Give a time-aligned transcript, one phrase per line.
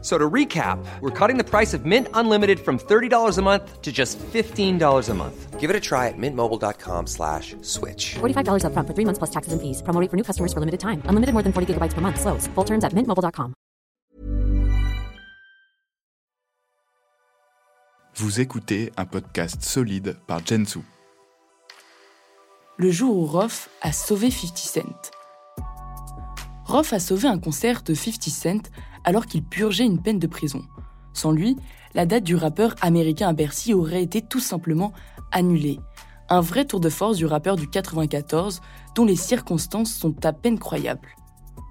[0.00, 3.90] So to recap, we're cutting the price of Mint Unlimited from $30 a month to
[3.90, 5.58] just $15 a month.
[5.58, 8.14] Give it a try at mintmobile.com slash switch.
[8.20, 9.82] $45 upfront for three months plus taxes and fees.
[9.82, 11.02] Promo rate for new customers for limited time.
[11.06, 12.20] Unlimited more than 40 gigabytes per month.
[12.20, 12.46] Slows.
[12.54, 13.54] Full terms at mintmobile.com.
[18.14, 20.80] Vous écoutez un podcast solide par Jensu.
[22.76, 25.10] Le jour où Roth a sauvé 50 Cent.
[26.64, 28.70] Roth a sauvé un concert de 50 Cent
[29.08, 30.66] alors qu'il purgeait une peine de prison.
[31.14, 31.56] Sans lui,
[31.94, 34.92] la date du rappeur américain à Bercy aurait été tout simplement
[35.32, 35.80] annulée.
[36.28, 38.60] Un vrai tour de force du rappeur du 94
[38.94, 41.08] dont les circonstances sont à peine croyables.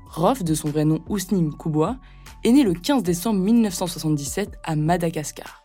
[0.08, 1.98] Roth, de son vrai nom Ousnim Kouboua,
[2.44, 5.64] est né le 15 décembre 1977 à Madagascar.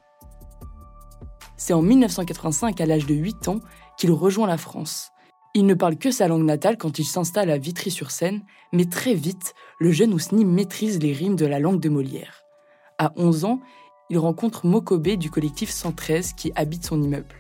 [1.57, 3.61] C'est en 1985, à l'âge de 8 ans,
[3.97, 5.11] qu'il rejoint la France.
[5.55, 8.41] Il ne parle que sa langue natale quand il s'installe à Vitry-sur-Seine,
[8.73, 12.45] mais très vite, le jeune Ousni maîtrise les rimes de la langue de Molière.
[12.97, 13.61] À 11 ans,
[14.09, 17.35] il rencontre Mokobé du collectif 113 qui habite son immeuble.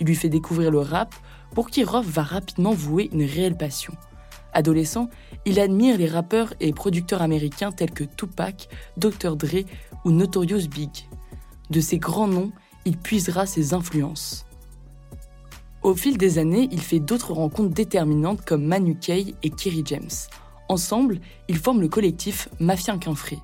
[0.00, 1.14] Il lui fait découvrir le rap,
[1.54, 3.92] pour qui Roth va rapidement vouer une réelle passion.
[4.54, 5.10] Adolescent,
[5.44, 9.36] il admire les rappeurs et producteurs américains tels que Tupac, Dr.
[9.36, 9.66] Dre
[10.06, 11.08] ou Notorious Big.
[11.68, 12.52] De ces grands noms,
[12.86, 14.46] il puisera ses influences.
[15.82, 20.10] Au fil des années, il fait d'autres rencontres déterminantes comme Manu Kay et Kerry James.
[20.68, 23.38] Ensemble, ils forment le collectif Mafia Quinfré.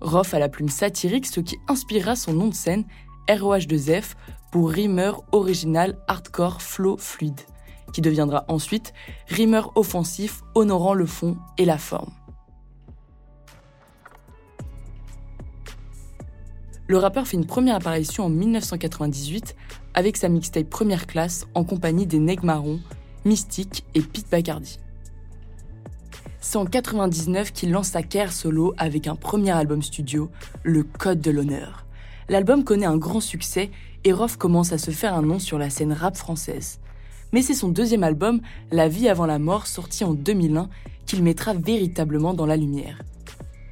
[0.00, 2.84] Roth a la plume satirique, ce qui inspirera son nom de scène
[3.28, 4.14] ROH2F
[4.50, 7.40] pour rimeur original hardcore flow fluide,
[7.92, 8.94] qui deviendra ensuite
[9.28, 12.12] rimeur offensif honorant le fond et la forme.
[16.88, 19.56] Le rappeur fait une première apparition en 1998
[19.94, 22.78] avec sa mixtape Première Classe en compagnie des Neg Marron,
[23.24, 24.78] Mystique et Pete Bacardi.
[26.40, 30.30] C'est en 99 qu'il lance sa carrière solo avec un premier album studio,
[30.62, 31.86] Le Code de l'honneur.
[32.28, 33.72] L'album connaît un grand succès
[34.04, 36.78] et Roth commence à se faire un nom sur la scène rap française.
[37.32, 40.68] Mais c'est son deuxième album, La vie avant la mort, sorti en 2001,
[41.04, 43.02] qu'il mettra véritablement dans la lumière.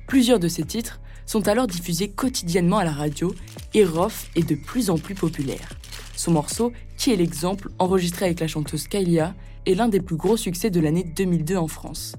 [0.08, 3.34] Plusieurs de ses titres sont alors diffusés quotidiennement à la radio
[3.72, 5.70] et Roth est de plus en plus populaire.
[6.16, 9.34] Son morceau, Qui est l'exemple, enregistré avec la chanteuse Kylia,
[9.66, 12.14] est l'un des plus gros succès de l'année 2002 en France.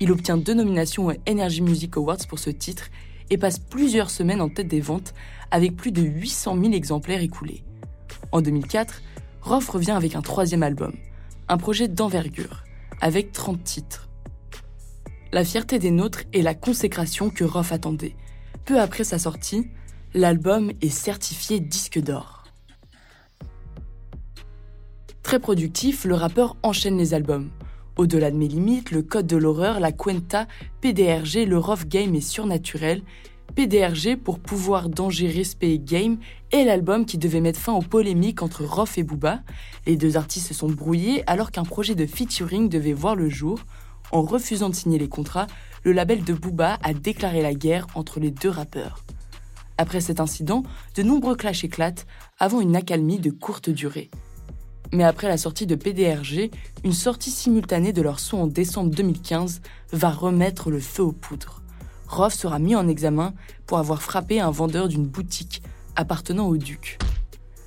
[0.00, 2.88] Il obtient deux nominations aux Energy Music Awards pour ce titre
[3.30, 5.14] et passe plusieurs semaines en tête des ventes
[5.50, 7.64] avec plus de 800 000 exemplaires écoulés.
[8.32, 9.02] En 2004,
[9.42, 10.92] Roth revient avec un troisième album,
[11.48, 12.64] un projet d'envergure,
[13.00, 14.08] avec 30 titres.
[15.32, 18.16] La fierté des nôtres est la consécration que Roth attendait.
[18.66, 19.68] Peu après sa sortie,
[20.12, 22.42] l'album est certifié disque d'or.
[25.22, 27.50] Très productif, le rappeur enchaîne les albums.
[27.96, 30.48] Au-delà de mes limites, le code de l'horreur, la Cuenta,
[30.80, 33.02] PDRG, le Rough Game est surnaturel.
[33.54, 36.18] PDRG pour pouvoir danger, respect et game
[36.50, 39.42] est l'album qui devait mettre fin aux polémiques entre Roth et Booba.
[39.86, 43.60] Les deux artistes se sont brouillés alors qu'un projet de featuring devait voir le jour.
[44.12, 45.48] En refusant de signer les contrats,
[45.86, 49.04] le label de Booba a déclaré la guerre entre les deux rappeurs.
[49.78, 50.64] Après cet incident,
[50.96, 52.08] de nombreux clashs éclatent
[52.40, 54.10] avant une accalmie de courte durée.
[54.92, 56.50] Mais après la sortie de PDRG,
[56.82, 59.60] une sortie simultanée de leur son en décembre 2015
[59.92, 61.62] va remettre le feu aux poudres.
[62.08, 63.32] Roth sera mis en examen
[63.66, 65.62] pour avoir frappé un vendeur d'une boutique
[65.94, 66.98] appartenant au duc.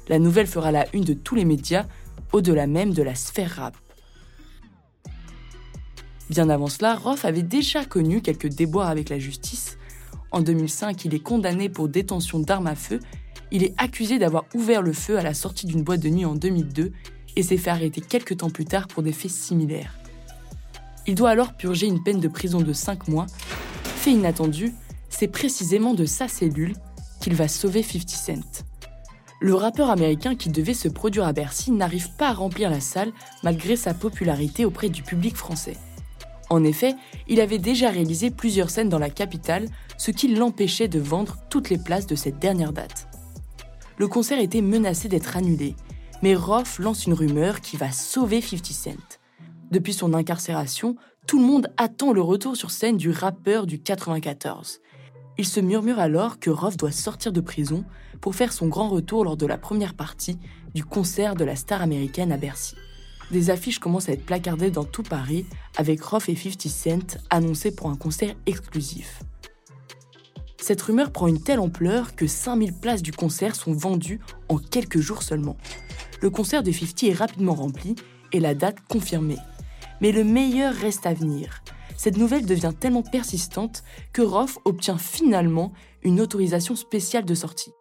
[0.09, 1.85] La nouvelle fera la une de tous les médias,
[2.33, 3.77] au-delà même de la sphère rap.
[6.29, 9.77] Bien avant cela, Roth avait déjà connu quelques déboires avec la justice.
[10.31, 12.99] En 2005, il est condamné pour détention d'armes à feu.
[13.51, 16.35] Il est accusé d'avoir ouvert le feu à la sortie d'une boîte de nuit en
[16.35, 16.91] 2002
[17.35, 19.97] et s'est fait arrêter quelques temps plus tard pour des faits similaires.
[21.07, 23.25] Il doit alors purger une peine de prison de 5 mois.
[23.83, 24.73] Fait inattendu,
[25.09, 26.75] c'est précisément de sa cellule
[27.21, 28.65] qu'il va sauver 50 Cent.
[29.41, 33.13] Le rappeur américain qui devait se produire à Bercy n'arrive pas à remplir la salle
[33.41, 35.77] malgré sa popularité auprès du public français.
[36.49, 36.95] En effet,
[37.27, 39.67] il avait déjà réalisé plusieurs scènes dans la capitale,
[39.97, 43.07] ce qui l'empêchait de vendre toutes les places de cette dernière date.
[43.97, 45.75] Le concert était menacé d'être annulé,
[46.21, 49.19] mais Roth lance une rumeur qui va sauver 50 Cent.
[49.71, 50.95] Depuis son incarcération,
[51.27, 54.79] tout le monde attend le retour sur scène du rappeur du 94.
[55.37, 57.85] Il se murmure alors que Roth doit sortir de prison
[58.19, 60.39] pour faire son grand retour lors de la première partie
[60.73, 62.75] du concert de la star américaine à Bercy.
[63.31, 65.45] Des affiches commencent à être placardées dans tout Paris
[65.77, 69.21] avec Roth et 50 Cent annoncés pour un concert exclusif.
[70.57, 74.99] Cette rumeur prend une telle ampleur que 5000 places du concert sont vendues en quelques
[74.99, 75.57] jours seulement.
[76.21, 77.95] Le concert de 50 est rapidement rempli
[78.31, 79.37] et la date confirmée.
[80.01, 81.63] Mais le meilleur reste à venir.
[81.97, 83.83] Cette nouvelle devient tellement persistante
[84.13, 85.71] que Roth obtient finalement
[86.03, 87.71] une autorisation spéciale de sortie.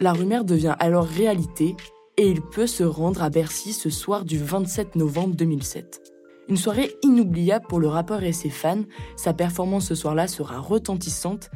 [0.00, 1.76] La rumeur devient alors réalité
[2.18, 6.02] et il peut se rendre à Bercy ce soir du 27 novembre 2007.
[6.48, 8.82] Une soirée inoubliable pour le rappeur et ses fans,
[9.16, 11.48] sa performance ce soir-là sera retentissante.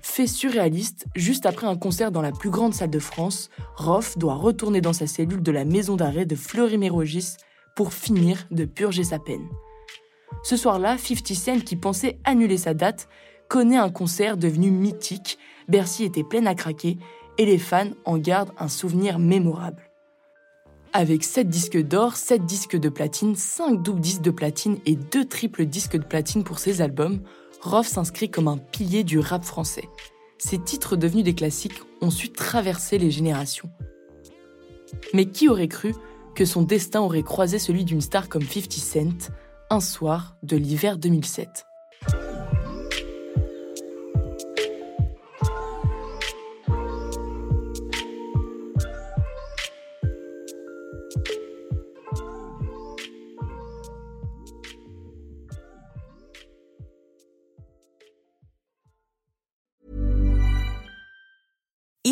[0.00, 4.36] Fait surréaliste, juste après un concert dans la plus grande salle de France, Roth doit
[4.36, 7.36] retourner dans sa cellule de la maison d'arrêt de Fleury-Mérogis
[7.76, 9.46] pour finir de purger sa peine.
[10.42, 13.08] Ce soir-là, 50 Cent, qui pensait annuler sa date,
[13.48, 15.38] connaît un concert devenu mythique.
[15.68, 16.96] Bercy était plein à craquer
[17.36, 19.87] et les fans en gardent un souvenir mémorable.
[20.92, 25.24] Avec 7 disques d'or, 7 disques de platine, 5 doubles disques de platine et 2
[25.26, 27.20] triples disques de platine pour ses albums,
[27.60, 29.88] Roth s'inscrit comme un pilier du rap français.
[30.38, 33.70] Ses titres devenus des classiques ont su traverser les générations.
[35.12, 35.94] Mais qui aurait cru
[36.34, 39.32] que son destin aurait croisé celui d'une star comme 50 Cent
[39.70, 41.67] un soir de l'hiver 2007